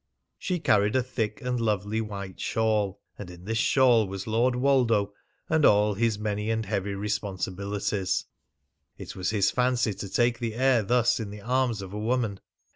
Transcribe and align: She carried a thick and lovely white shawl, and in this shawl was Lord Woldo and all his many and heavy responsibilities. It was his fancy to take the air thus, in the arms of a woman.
She 0.39 0.59
carried 0.59 0.95
a 0.95 1.03
thick 1.03 1.43
and 1.43 1.59
lovely 1.61 2.01
white 2.01 2.39
shawl, 2.39 2.99
and 3.19 3.29
in 3.29 3.45
this 3.45 3.59
shawl 3.59 4.07
was 4.07 4.25
Lord 4.25 4.55
Woldo 4.55 5.13
and 5.47 5.63
all 5.63 5.93
his 5.93 6.17
many 6.17 6.49
and 6.49 6.65
heavy 6.65 6.95
responsibilities. 6.95 8.25
It 8.97 9.15
was 9.15 9.29
his 9.29 9.51
fancy 9.51 9.93
to 9.93 10.09
take 10.09 10.39
the 10.39 10.55
air 10.55 10.81
thus, 10.81 11.19
in 11.19 11.29
the 11.29 11.41
arms 11.41 11.83
of 11.83 11.93
a 11.93 11.99
woman. 11.99 12.39